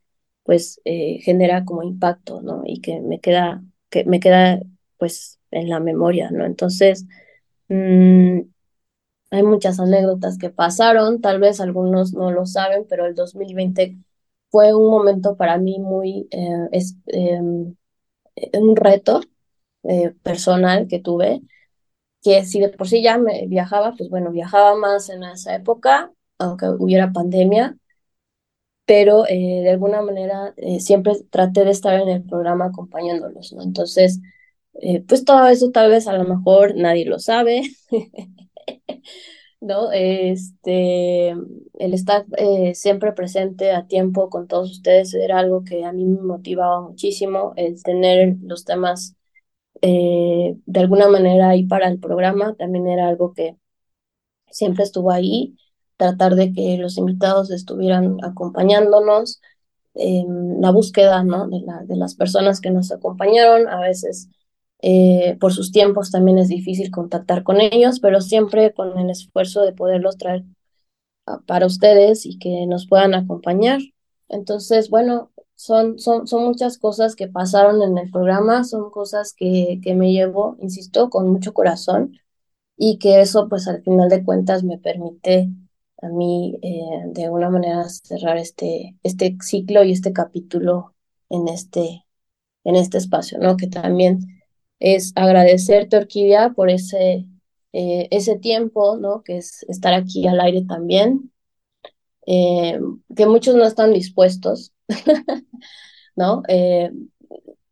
pues 0.44 0.80
eh, 0.84 1.20
genera 1.22 1.64
como 1.64 1.82
impacto, 1.82 2.42
¿no? 2.42 2.62
Y 2.66 2.80
que 2.80 3.00
me 3.00 3.20
queda, 3.20 3.62
que 3.90 4.04
me 4.04 4.20
queda 4.20 4.60
pues 4.98 5.38
en 5.50 5.68
la 5.68 5.80
memoria, 5.80 6.30
¿no? 6.30 6.44
Entonces, 6.46 7.06
mm, 7.68 8.40
hay 9.30 9.42
muchas 9.42 9.80
anécdotas 9.80 10.38
que 10.38 10.50
pasaron, 10.50 11.20
tal 11.20 11.40
vez 11.40 11.60
algunos 11.60 12.12
no 12.14 12.30
lo 12.30 12.46
saben, 12.46 12.86
pero 12.88 13.06
el 13.06 13.14
2020 13.14 13.96
fue 14.50 14.74
un 14.74 14.90
momento 14.90 15.36
para 15.36 15.58
mí 15.58 15.78
muy, 15.80 16.28
eh, 16.30 16.68
es, 16.72 16.96
em, 17.06 17.74
un 18.54 18.76
reto 18.76 19.20
eh, 19.84 20.14
personal 20.22 20.88
que 20.88 21.00
tuve, 21.00 21.42
que 22.22 22.44
si 22.46 22.60
de 22.60 22.68
por 22.70 22.88
sí 22.88 23.02
ya 23.02 23.18
me 23.18 23.46
viajaba, 23.48 23.94
pues 23.96 24.10
bueno, 24.10 24.30
viajaba 24.32 24.76
más 24.76 25.10
en 25.10 25.24
esa 25.24 25.54
época, 25.56 26.12
aunque 26.42 26.66
hubiera 26.68 27.12
pandemia, 27.12 27.76
pero 28.84 29.26
eh, 29.28 29.60
de 29.62 29.70
alguna 29.70 30.02
manera 30.02 30.54
eh, 30.56 30.80
siempre 30.80 31.14
traté 31.30 31.64
de 31.64 31.70
estar 31.70 32.00
en 32.00 32.08
el 32.08 32.22
programa 32.24 32.66
acompañándolos, 32.66 33.52
¿no? 33.52 33.62
Entonces, 33.62 34.20
eh, 34.82 35.02
pues 35.06 35.24
todo 35.24 35.46
eso 35.48 35.70
tal 35.70 35.90
vez 35.90 36.08
a 36.08 36.14
lo 36.14 36.24
mejor 36.24 36.74
nadie 36.76 37.06
lo 37.06 37.18
sabe, 37.18 37.62
¿no? 39.60 39.92
Este, 39.92 41.30
el 41.30 41.94
estar 41.94 42.26
siempre 42.74 43.12
presente 43.12 43.72
a 43.72 43.86
tiempo 43.86 44.28
con 44.30 44.48
todos 44.48 44.70
ustedes 44.72 45.14
era 45.14 45.38
algo 45.38 45.64
que 45.64 45.84
a 45.84 45.92
mí 45.92 46.04
me 46.04 46.20
motivaba 46.22 46.80
muchísimo, 46.80 47.52
el 47.56 47.82
tener 47.82 48.36
los 48.42 48.64
temas 48.64 49.16
de 49.80 50.80
alguna 50.80 51.08
manera 51.08 51.48
ahí 51.50 51.64
para 51.66 51.88
el 51.88 51.98
programa 51.98 52.54
también 52.56 52.86
era 52.88 53.08
algo 53.08 53.34
que 53.34 53.56
siempre 54.50 54.84
estuvo 54.84 55.10
ahí 55.10 55.56
tratar 56.02 56.34
de 56.34 56.52
que 56.52 56.78
los 56.78 56.98
invitados 56.98 57.52
estuvieran 57.52 58.16
acompañándonos 58.24 59.40
en 59.94 60.60
la 60.60 60.72
búsqueda 60.72 61.22
¿no? 61.22 61.46
de, 61.48 61.60
la, 61.60 61.84
de 61.84 61.94
las 61.96 62.16
personas 62.16 62.60
que 62.60 62.70
nos 62.70 62.90
acompañaron. 62.90 63.68
A 63.68 63.78
veces 63.80 64.28
eh, 64.80 65.36
por 65.40 65.52
sus 65.52 65.70
tiempos 65.70 66.10
también 66.10 66.38
es 66.38 66.48
difícil 66.48 66.90
contactar 66.90 67.44
con 67.44 67.60
ellos, 67.60 68.00
pero 68.00 68.20
siempre 68.20 68.74
con 68.74 68.98
el 68.98 69.10
esfuerzo 69.10 69.62
de 69.62 69.72
poderlos 69.72 70.18
traer 70.18 70.42
para 71.46 71.66
ustedes 71.66 72.26
y 72.26 72.36
que 72.40 72.66
nos 72.66 72.88
puedan 72.88 73.14
acompañar. 73.14 73.78
Entonces, 74.28 74.90
bueno, 74.90 75.30
son, 75.54 76.00
son, 76.00 76.26
son 76.26 76.44
muchas 76.44 76.78
cosas 76.78 77.14
que 77.14 77.28
pasaron 77.28 77.80
en 77.82 77.96
el 77.96 78.10
programa, 78.10 78.64
son 78.64 78.90
cosas 78.90 79.34
que, 79.36 79.78
que 79.84 79.94
me 79.94 80.10
llevo, 80.10 80.56
insisto, 80.60 81.10
con 81.10 81.30
mucho 81.30 81.54
corazón 81.54 82.18
y 82.76 82.98
que 82.98 83.20
eso 83.20 83.48
pues 83.48 83.68
al 83.68 83.82
final 83.84 84.08
de 84.08 84.24
cuentas 84.24 84.64
me 84.64 84.78
permite 84.78 85.48
a 86.02 86.08
mí 86.08 86.58
eh, 86.62 87.02
de 87.06 87.24
alguna 87.24 87.48
manera 87.48 87.88
cerrar 87.88 88.36
este, 88.36 88.96
este 89.02 89.36
ciclo 89.40 89.84
y 89.84 89.92
este 89.92 90.12
capítulo 90.12 90.94
en 91.30 91.48
este, 91.48 92.04
en 92.64 92.76
este 92.76 92.98
espacio, 92.98 93.38
¿no? 93.38 93.56
Que 93.56 93.68
también 93.68 94.42
es 94.80 95.12
agradecerte, 95.14 95.96
Orquídea, 95.96 96.50
por 96.50 96.70
ese, 96.70 97.26
eh, 97.72 98.08
ese 98.10 98.36
tiempo, 98.38 98.96
¿no? 98.96 99.22
Que 99.22 99.38
es 99.38 99.64
estar 99.68 99.94
aquí 99.94 100.26
al 100.26 100.40
aire 100.40 100.62
también, 100.62 101.32
eh, 102.26 102.80
que 103.16 103.26
muchos 103.26 103.54
no 103.54 103.64
están 103.64 103.92
dispuestos, 103.92 104.72
¿no? 106.16 106.42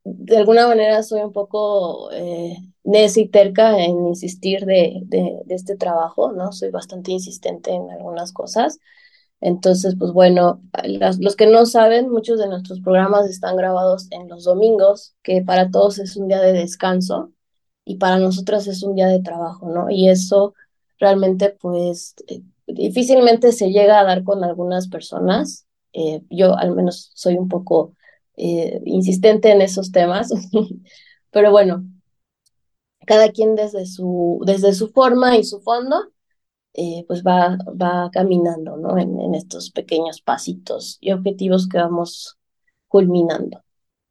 De 0.04 0.36
alguna 0.38 0.66
manera 0.66 1.02
soy 1.02 1.20
un 1.20 1.32
poco 1.32 2.10
eh, 2.12 2.56
y 2.84 3.28
terca 3.28 3.78
en 3.82 4.08
insistir 4.08 4.64
de, 4.64 5.02
de, 5.04 5.42
este 5.48 5.76
trabajo, 5.76 6.32
¿no? 6.32 6.52
Soy 6.52 6.70
bastante 6.70 7.12
insistente 7.12 7.70
en 7.70 7.90
algunas 7.90 8.32
cosas. 8.32 8.78
Entonces, 9.40 9.96
pues 9.98 10.12
bueno, 10.12 10.62
los 11.18 11.36
que 11.36 11.46
no 11.46 11.64
saben, 11.66 12.10
muchos 12.10 12.38
de 12.38 12.48
nuestros 12.48 12.80
programas 12.80 13.28
están 13.28 13.56
grabados 13.56 14.06
en 14.10 14.28
los 14.28 14.44
domingos, 14.44 15.14
que 15.22 15.42
para 15.42 15.70
todos 15.70 15.98
es 15.98 16.16
un 16.16 16.28
día 16.28 16.40
de 16.40 16.52
descanso 16.52 17.32
y 17.84 17.96
para 17.96 18.18
nosotros 18.18 18.66
es 18.66 18.82
un 18.82 18.94
día 18.94 19.06
de 19.06 19.22
trabajo, 19.22 19.70
¿no? 19.70 19.90
Y 19.90 20.08
eso 20.08 20.54
realmente, 20.98 21.56
pues, 21.60 22.14
eh, 22.28 22.42
difícilmente 22.66 23.52
se 23.52 23.70
llega 23.70 24.00
a 24.00 24.04
dar 24.04 24.24
con 24.24 24.44
algunas 24.44 24.88
personas. 24.88 25.66
Eh, 25.92 26.22
yo 26.30 26.56
al 26.56 26.74
menos 26.74 27.10
soy 27.14 27.36
un 27.38 27.48
poco 27.48 27.94
eh, 28.42 28.80
insistente 28.86 29.52
en 29.52 29.60
esos 29.60 29.92
temas, 29.92 30.30
pero 31.30 31.50
bueno, 31.50 31.84
cada 33.06 33.30
quien 33.32 33.54
desde 33.54 33.84
su, 33.84 34.40
desde 34.46 34.72
su 34.72 34.88
forma 34.88 35.36
y 35.36 35.44
su 35.44 35.60
fondo, 35.60 35.96
eh, 36.72 37.04
pues 37.06 37.22
va, 37.22 37.58
va 37.80 38.10
caminando, 38.10 38.78
¿no? 38.78 38.96
En, 38.98 39.34
estos 39.34 39.70
pequeños 39.70 40.22
pasitos 40.22 40.96
y 41.00 41.12
objetivos 41.12 41.68
que 41.68 41.78
vamos 41.78 42.38
culminando. 42.88 43.62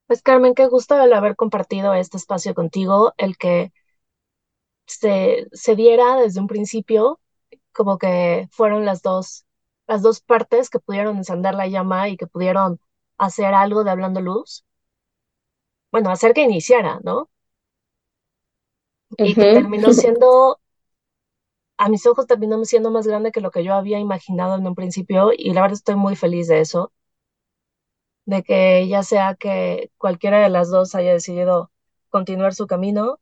Pues 0.05 0.21
Carmen, 0.21 0.53
qué 0.53 0.67
gusto 0.67 1.01
el 1.01 1.13
haber 1.13 1.35
compartido 1.35 1.93
este 1.95 2.17
espacio 2.17 2.53
contigo, 2.53 3.13
el 3.17 3.35
que 3.37 3.71
se, 4.85 5.47
se 5.53 5.75
diera 5.75 6.17
desde 6.17 6.39
un 6.39 6.47
principio, 6.47 7.19
como 7.71 7.97
que 7.97 8.47
fueron 8.51 8.85
las 8.85 9.01
dos, 9.01 9.45
las 9.87 10.03
dos 10.03 10.21
partes 10.21 10.69
que 10.69 10.79
pudieron 10.79 11.17
encender 11.17 11.55
la 11.55 11.67
llama 11.67 12.09
y 12.09 12.17
que 12.17 12.27
pudieron 12.27 12.79
hacer 13.19 13.53
algo 13.53 13.83
de 13.83 13.91
Hablando 13.91 14.21
Luz. 14.21 14.65
Bueno, 15.91 16.09
hacer 16.11 16.33
que 16.33 16.41
iniciara, 16.43 16.99
¿no? 17.03 17.29
Y 19.23 19.37
que 19.37 19.47
terminó 19.47 19.93
siendo, 19.93 20.59
a 21.79 21.89
mis 21.89 22.05
ojos 22.05 22.27
terminó 22.27 22.63
siendo 22.63 22.91
más 22.91 23.07
grande 23.07 23.31
que 23.31 23.41
lo 23.41 23.49
que 23.49 23.63
yo 23.63 23.73
había 23.73 23.97
imaginado 23.97 24.55
en 24.55 24.67
un 24.67 24.75
principio 24.75 25.31
y 25.35 25.51
la 25.53 25.61
verdad 25.61 25.77
estoy 25.77 25.95
muy 25.95 26.15
feliz 26.15 26.47
de 26.47 26.59
eso, 26.61 26.91
de 28.25 28.43
que 28.43 28.87
ya 28.87 29.03
sea 29.03 29.35
que 29.35 29.91
cualquiera 29.97 30.39
de 30.41 30.49
las 30.49 30.69
dos 30.71 30.95
haya 30.95 31.11
decidido 31.13 31.71
continuar 32.09 32.53
su 32.53 32.65
camino, 32.67 33.19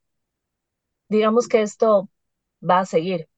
digamos 1.10 1.48
que 1.48 1.62
esto 1.62 2.10
va 2.62 2.80
a 2.82 2.86
seguir. 2.88 3.30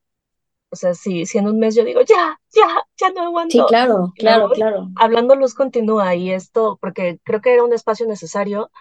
O 0.71 0.75
sea, 0.75 0.93
si, 0.93 1.25
si 1.25 1.37
en 1.37 1.47
un 1.47 1.59
mes 1.59 1.75
yo 1.75 1.83
digo, 1.83 2.01
ya, 2.01 2.39
ya, 2.53 2.67
ya 2.97 3.09
no 3.11 3.23
aguanto. 3.23 3.63
Sí, 3.63 3.65
claro, 3.65 4.13
claro, 4.17 4.51
claro. 4.51 4.89
Hablando 4.95 5.35
luz 5.35 5.53
continúa 5.55 6.15
y 6.15 6.31
esto, 6.31 6.77
porque 6.81 7.19
creo 7.23 7.41
que 7.41 7.53
era 7.53 7.63
un 7.63 7.73
espacio 7.73 8.05
necesario 8.07 8.71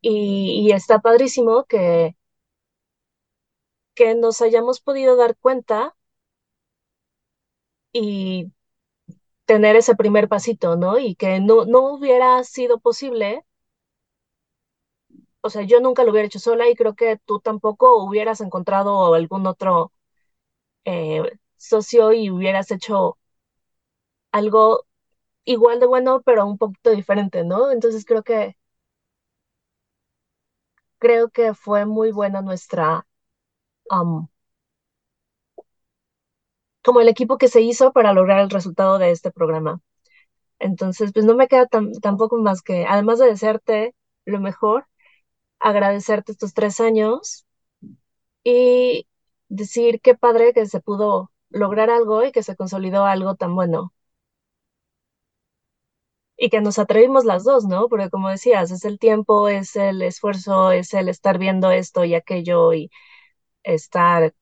y, 0.00 0.66
y 0.68 0.72
está 0.72 1.00
padrísimo 1.00 1.64
que, 1.64 2.16
que 3.94 4.16
nos 4.16 4.42
hayamos 4.42 4.80
podido 4.80 5.14
dar 5.14 5.36
cuenta 5.36 5.94
y 7.92 8.52
tener 9.46 9.76
ese 9.76 9.96
primer 9.96 10.28
pasito, 10.28 10.76
¿no? 10.76 10.98
Y 10.98 11.14
que 11.16 11.40
no, 11.40 11.64
no 11.66 11.94
hubiera 11.94 12.42
sido 12.44 12.80
posible, 12.80 13.44
o 15.42 15.50
sea, 15.50 15.62
yo 15.62 15.80
nunca 15.80 16.04
lo 16.04 16.10
hubiera 16.12 16.26
hecho 16.26 16.38
sola 16.38 16.68
y 16.68 16.74
creo 16.76 16.94
que 16.94 17.18
tú 17.24 17.40
tampoco 17.40 18.02
hubieras 18.04 18.40
encontrado 18.40 19.14
algún 19.14 19.46
otro 19.46 19.92
eh, 20.84 21.22
socio 21.56 22.12
y 22.12 22.30
hubieras 22.30 22.70
hecho 22.72 23.18
algo 24.32 24.86
igual 25.44 25.80
de 25.80 25.86
bueno, 25.86 26.22
pero 26.24 26.46
un 26.46 26.58
poquito 26.58 26.90
diferente, 26.92 27.44
¿no? 27.44 27.70
Entonces 27.72 28.04
creo 28.06 28.22
que 28.24 28.56
creo 31.00 31.30
que 31.30 31.52
fue 31.54 31.84
muy 31.84 32.12
buena 32.12 32.42
nuestra 32.42 33.04
como 36.82 37.00
el 37.00 37.08
equipo 37.08 37.38
que 37.38 37.48
se 37.48 37.60
hizo 37.62 37.92
para 37.92 38.12
lograr 38.12 38.40
el 38.40 38.50
resultado 38.50 38.98
de 38.98 39.10
este 39.10 39.30
programa. 39.30 39.80
Entonces, 40.60 41.12
pues 41.14 41.26
no 41.26 41.36
me 41.36 41.48
queda 41.48 41.68
tampoco 42.02 42.38
más 42.38 42.62
que, 42.62 42.86
además 42.86 43.20
de 43.20 43.28
desearte 43.28 43.96
lo 44.26 44.40
mejor, 44.40 44.86
agradecerte 45.60 46.32
estos 46.32 46.54
tres 46.54 46.80
años 46.80 47.46
y 48.44 49.08
decir 49.48 50.00
qué 50.02 50.14
padre 50.16 50.52
que 50.54 50.66
se 50.66 50.80
pudo 50.80 51.32
lograr 51.50 51.90
algo 51.90 52.24
y 52.24 52.32
que 52.32 52.42
se 52.42 52.56
consolidó 52.56 53.04
algo 53.06 53.36
tan 53.36 53.54
bueno. 53.54 53.92
Y 56.36 56.48
que 56.50 56.60
nos 56.62 56.78
atrevimos 56.78 57.24
las 57.24 57.44
dos, 57.44 57.64
¿no? 57.66 57.88
Porque 57.88 58.08
como 58.10 58.30
decías, 58.30 58.70
es 58.70 58.84
el 58.84 58.98
tiempo, 58.98 59.48
es 59.48 59.76
el 59.76 60.00
esfuerzo, 60.02 60.72
es 60.72 60.94
el 60.94 61.08
estar 61.08 61.38
viendo 61.38 61.70
esto 61.70 62.04
y 62.04 62.14
aquello 62.14 62.72
y 62.72 62.90
estar 63.64 64.34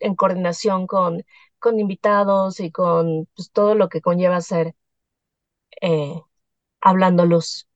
en 0.00 0.16
coordinación 0.16 0.86
con, 0.88 1.24
con 1.60 1.80
invitados 1.80 2.60
y 2.60 2.72
con 2.72 3.28
pues, 3.36 3.52
todo 3.52 3.74
lo 3.76 3.88
que 3.90 4.02
conlleva 4.02 4.40
ser 4.42 4.74
eh, 5.82 6.22
hablando 6.82 7.26
luz. 7.26 7.68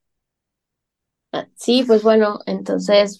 Ah, 1.34 1.48
sí, 1.56 1.82
pues 1.84 2.04
bueno, 2.04 2.38
entonces, 2.46 3.18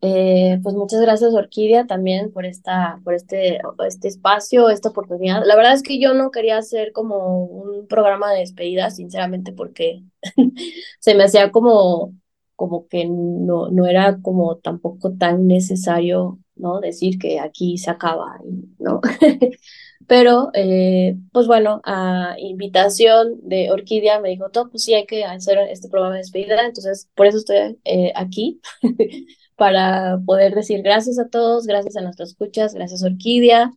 eh, 0.00 0.58
pues 0.62 0.74
muchas 0.74 1.02
gracias 1.02 1.34
Orquídea 1.34 1.86
también 1.86 2.32
por 2.32 2.46
esta, 2.46 3.00
por 3.04 3.12
este, 3.12 3.60
este 3.86 4.08
espacio, 4.08 4.70
esta 4.70 4.88
oportunidad. 4.88 5.42
La 5.44 5.54
verdad 5.54 5.74
es 5.74 5.82
que 5.82 6.00
yo 6.00 6.14
no 6.14 6.30
quería 6.30 6.56
hacer 6.56 6.92
como 6.92 7.44
un 7.44 7.86
programa 7.86 8.32
de 8.32 8.40
despedida, 8.40 8.90
sinceramente, 8.90 9.52
porque 9.52 10.02
se 11.00 11.14
me 11.14 11.24
hacía 11.24 11.50
como, 11.50 12.14
como 12.56 12.88
que 12.88 13.04
no, 13.06 13.68
no 13.68 13.86
era 13.86 14.18
como 14.22 14.56
tampoco 14.56 15.12
tan 15.12 15.46
necesario 15.46 16.38
¿no? 16.56 16.80
Decir 16.80 17.18
que 17.18 17.40
aquí 17.40 17.78
se 17.78 17.90
acaba, 17.90 18.38
¿no? 18.78 19.00
Pero, 20.06 20.50
eh, 20.54 21.16
pues 21.32 21.46
bueno, 21.46 21.80
a 21.84 22.34
invitación 22.38 23.38
de 23.42 23.70
Orquídea 23.70 24.20
me 24.20 24.30
dijo, 24.30 24.50
pues 24.70 24.84
sí, 24.84 24.94
hay 24.94 25.06
que 25.06 25.24
hacer 25.24 25.58
este 25.70 25.88
programa 25.88 26.14
de 26.14 26.20
despedida, 26.20 26.64
entonces 26.64 27.08
por 27.14 27.26
eso 27.26 27.38
estoy 27.38 27.78
eh, 27.84 28.12
aquí, 28.16 28.60
para 29.56 30.18
poder 30.24 30.54
decir 30.54 30.82
gracias 30.82 31.18
a 31.18 31.28
todos, 31.28 31.66
gracias 31.66 31.96
a 31.96 32.00
nuestras 32.00 32.30
escuchas, 32.30 32.74
gracias 32.74 33.02
Orquídea, 33.02 33.70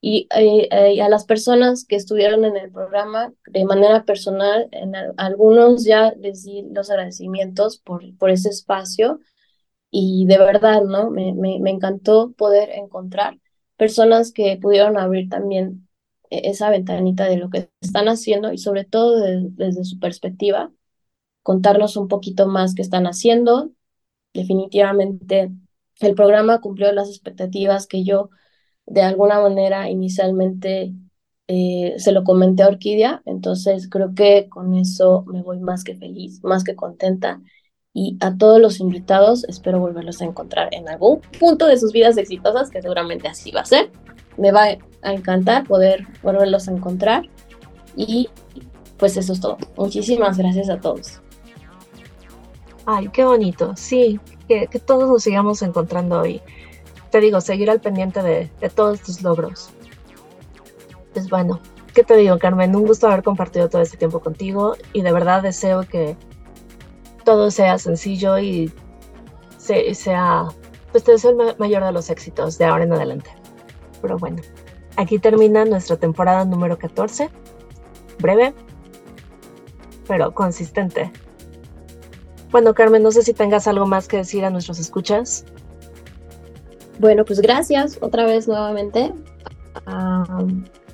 y 0.00 0.28
eh, 0.34 1.02
a 1.02 1.08
las 1.08 1.24
personas 1.24 1.84
que 1.84 1.96
estuvieron 1.96 2.44
en 2.44 2.56
el 2.56 2.70
programa 2.70 3.32
de 3.46 3.64
manera 3.64 4.04
personal, 4.04 4.68
en 4.72 4.94
algunos 5.18 5.84
ya 5.84 6.12
les 6.18 6.44
di 6.44 6.64
los 6.72 6.90
agradecimientos 6.90 7.78
por, 7.78 8.02
por 8.16 8.30
ese 8.30 8.48
espacio, 8.48 9.20
y 9.90 10.26
de 10.26 10.38
verdad, 10.38 10.82
¿no? 10.82 11.10
Me, 11.10 11.32
me, 11.34 11.58
me 11.60 11.70
encantó 11.70 12.32
poder 12.32 12.70
encontrar 12.70 13.38
personas 13.80 14.30
que 14.30 14.58
pudieron 14.60 14.98
abrir 14.98 15.30
también 15.30 15.88
e, 16.28 16.50
esa 16.50 16.68
ventanita 16.68 17.24
de 17.24 17.38
lo 17.38 17.48
que 17.48 17.70
están 17.80 18.08
haciendo 18.08 18.52
y 18.52 18.58
sobre 18.58 18.84
todo 18.84 19.18
desde 19.22 19.84
su 19.84 19.98
perspectiva, 19.98 20.70
contarnos 21.42 21.96
un 21.96 22.06
poquito 22.06 22.46
más 22.46 22.74
qué 22.74 22.82
están 22.82 23.06
haciendo. 23.06 23.70
Definitivamente 24.34 25.50
el 26.00 26.14
programa 26.14 26.60
cumplió 26.60 26.92
las 26.92 27.08
expectativas 27.08 27.86
que 27.86 28.04
yo 28.04 28.28
de 28.84 29.00
alguna 29.00 29.40
manera 29.40 29.88
inicialmente 29.88 30.92
eh, 31.48 31.94
se 31.96 32.12
lo 32.12 32.22
comenté 32.22 32.62
a 32.62 32.68
Orquídea, 32.68 33.22
entonces 33.24 33.88
creo 33.88 34.14
que 34.14 34.48
con 34.50 34.74
eso 34.74 35.24
me 35.26 35.42
voy 35.42 35.58
más 35.58 35.84
que 35.84 35.96
feliz, 35.96 36.44
más 36.44 36.64
que 36.64 36.76
contenta 36.76 37.40
y 37.92 38.16
a 38.20 38.36
todos 38.36 38.60
los 38.60 38.80
invitados 38.80 39.44
espero 39.44 39.80
volverlos 39.80 40.20
a 40.22 40.24
encontrar 40.24 40.68
en 40.72 40.88
algún 40.88 41.20
punto 41.38 41.66
de 41.66 41.76
sus 41.76 41.92
vidas 41.92 42.16
exitosas, 42.16 42.70
que 42.70 42.82
seguramente 42.82 43.28
así 43.28 43.50
va 43.50 43.62
a 43.62 43.64
ser. 43.64 43.90
Me 44.36 44.52
va 44.52 44.66
a 45.02 45.12
encantar 45.12 45.66
poder 45.66 46.06
volverlos 46.22 46.68
a 46.68 46.72
encontrar 46.72 47.28
y 47.96 48.28
pues 48.96 49.16
eso 49.16 49.32
es 49.32 49.40
todo. 49.40 49.58
Muchísimas 49.76 50.38
gracias 50.38 50.70
a 50.70 50.80
todos. 50.80 51.20
Ay, 52.86 53.08
qué 53.08 53.24
bonito. 53.24 53.74
Sí, 53.76 54.20
que, 54.46 54.66
todos 54.84 55.08
nos 55.08 55.22
sigamos 55.22 55.62
encontrando 55.62 56.24
y 56.26 56.40
te 57.10 57.20
digo, 57.20 57.40
seguir 57.40 57.70
al 57.70 57.80
pendiente 57.80 58.22
de, 58.22 58.50
de 58.60 58.68
todos 58.68 59.00
tus 59.00 59.22
logros. 59.22 59.70
Pues 61.12 61.28
bueno, 61.28 61.60
¿qué 61.92 62.04
te 62.04 62.16
digo, 62.16 62.38
Carmen? 62.38 62.76
Un 62.76 62.86
gusto 62.86 63.08
haber 63.08 63.24
compartido 63.24 63.68
todo 63.68 63.82
este 63.82 63.96
tiempo 63.96 64.20
contigo 64.20 64.76
y 64.92 65.02
de 65.02 65.12
verdad 65.12 65.42
deseo 65.42 65.82
que 65.82 66.16
todo 67.30 67.52
sea 67.52 67.78
sencillo 67.78 68.40
y 68.40 68.72
sea, 69.56 70.48
pues 70.90 71.04
te 71.04 71.12
deseo 71.12 71.30
el 71.30 71.56
mayor 71.58 71.84
de 71.84 71.92
los 71.92 72.10
éxitos 72.10 72.58
de 72.58 72.64
ahora 72.64 72.82
en 72.82 72.92
adelante. 72.92 73.30
Pero 74.02 74.18
bueno, 74.18 74.42
aquí 74.96 75.20
termina 75.20 75.64
nuestra 75.64 75.96
temporada 75.96 76.44
número 76.44 76.76
14. 76.76 77.30
Breve, 78.18 78.52
pero 80.08 80.34
consistente. 80.34 81.12
Bueno, 82.50 82.74
Carmen, 82.74 83.04
no 83.04 83.12
sé 83.12 83.22
si 83.22 83.32
tengas 83.32 83.68
algo 83.68 83.86
más 83.86 84.08
que 84.08 84.16
decir 84.16 84.44
a 84.44 84.50
nuestros 84.50 84.80
escuchas. 84.80 85.44
Bueno, 86.98 87.24
pues 87.24 87.40
gracias 87.40 87.96
otra 88.00 88.26
vez 88.26 88.48
nuevamente. 88.48 89.14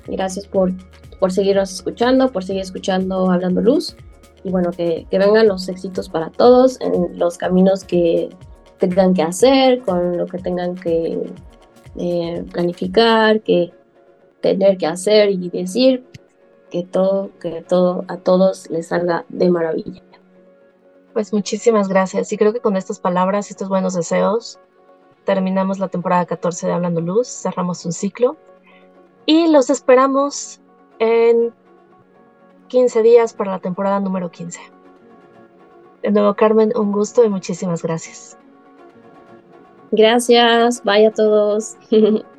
gracias 0.05 0.45
por, 0.45 0.71
por 1.19 1.31
seguirnos 1.31 1.73
escuchando, 1.73 2.31
por 2.31 2.43
seguir 2.43 2.61
escuchando 2.61 3.31
Hablando 3.31 3.59
Luz 3.59 3.97
y 4.47 4.49
bueno, 4.49 4.71
que, 4.71 5.05
que, 5.11 5.19
vengan 5.19 5.47
los 5.47 5.67
éxitos 5.67 6.07
para 6.07 6.29
todos 6.29 6.79
en 6.79 7.19
los 7.19 7.37
caminos 7.37 7.83
que 7.83 8.29
tengan 8.79 9.13
que 9.13 9.23
hacer, 9.23 9.81
con 9.81 10.17
lo 10.17 10.25
que 10.25 10.37
tengan 10.37 10.75
que 10.75 11.21
eh, 11.97 12.45
planificar, 12.51 13.41
que 13.41 13.73
tener 14.39 14.77
que 14.77 14.87
hacer 14.87 15.31
y 15.31 15.49
decir, 15.49 16.05
que 16.71 16.83
todo, 16.83 17.31
que 17.39 17.61
todo 17.61 18.05
a 18.07 18.17
todos 18.17 18.69
les 18.69 18.87
salga 18.87 19.25
de 19.29 19.49
maravilla. 19.49 20.01
Pues 21.13 21.33
muchísimas 21.33 21.89
gracias 21.89 22.31
y 22.31 22.37
creo 22.37 22.53
que 22.53 22.59
con 22.59 22.77
estas 22.77 22.99
palabras 22.99 23.49
estos 23.51 23.67
buenos 23.67 23.95
deseos 23.95 24.59
terminamos 25.25 25.79
la 25.79 25.89
temporada 25.89 26.25
14 26.25 26.67
de 26.67 26.73
Hablando 26.73 27.01
Luz, 27.01 27.27
cerramos 27.27 27.85
un 27.85 27.91
ciclo 27.91 28.37
y 29.25 29.47
los 29.47 29.69
esperamos 29.69 30.61
en 30.99 31.53
15 32.67 33.01
días 33.01 33.33
para 33.33 33.51
la 33.51 33.59
temporada 33.59 33.99
número 33.99 34.29
15. 34.29 34.59
De 36.03 36.11
nuevo, 36.11 36.35
Carmen, 36.35 36.71
un 36.75 36.91
gusto 36.91 37.23
y 37.23 37.29
muchísimas 37.29 37.81
gracias. 37.83 38.37
Gracias, 39.91 40.83
vaya 40.83 41.09
a 41.09 41.11
todos. 41.11 41.75